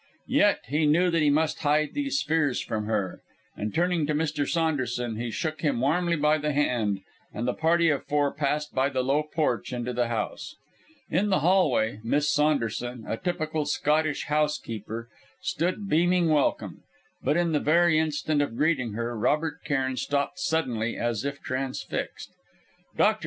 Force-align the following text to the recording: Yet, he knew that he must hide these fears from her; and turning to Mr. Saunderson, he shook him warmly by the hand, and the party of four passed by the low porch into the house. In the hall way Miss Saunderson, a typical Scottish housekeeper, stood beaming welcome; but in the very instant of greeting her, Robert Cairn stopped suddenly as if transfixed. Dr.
Yet, 0.33 0.61
he 0.69 0.87
knew 0.87 1.11
that 1.11 1.21
he 1.21 1.29
must 1.29 1.59
hide 1.59 1.93
these 1.93 2.23
fears 2.23 2.59
from 2.59 2.87
her; 2.87 3.21
and 3.55 3.71
turning 3.71 4.07
to 4.07 4.15
Mr. 4.15 4.49
Saunderson, 4.49 5.17
he 5.17 5.29
shook 5.29 5.61
him 5.61 5.79
warmly 5.79 6.15
by 6.15 6.39
the 6.39 6.53
hand, 6.53 7.01
and 7.31 7.47
the 7.47 7.53
party 7.53 7.91
of 7.91 8.03
four 8.07 8.33
passed 8.33 8.73
by 8.73 8.89
the 8.89 9.03
low 9.03 9.21
porch 9.21 9.71
into 9.71 9.93
the 9.93 10.07
house. 10.07 10.55
In 11.11 11.29
the 11.29 11.41
hall 11.41 11.69
way 11.69 11.99
Miss 12.03 12.31
Saunderson, 12.31 13.05
a 13.07 13.15
typical 13.15 13.67
Scottish 13.67 14.23
housekeeper, 14.25 15.07
stood 15.43 15.87
beaming 15.87 16.29
welcome; 16.31 16.81
but 17.23 17.37
in 17.37 17.51
the 17.51 17.59
very 17.59 17.99
instant 17.99 18.41
of 18.41 18.57
greeting 18.57 18.93
her, 18.93 19.15
Robert 19.15 19.63
Cairn 19.63 19.97
stopped 19.97 20.39
suddenly 20.39 20.97
as 20.97 21.23
if 21.23 21.43
transfixed. 21.43 22.31
Dr. 22.97 23.19